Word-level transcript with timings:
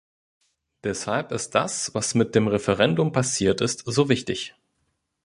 Deshalb 0.83 1.31
ist 1.31 1.51
das, 1.53 1.93
was 1.93 2.15
mit 2.15 2.33
dem 2.33 2.47
Referendum 2.47 3.11
passiert 3.11 3.61
ist, 3.61 3.83
so 3.85 4.09
wichtig. 4.09 4.55